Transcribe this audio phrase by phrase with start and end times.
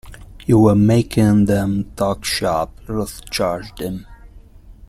[0.47, 4.07] You were making them talk shop, Ruth charged him.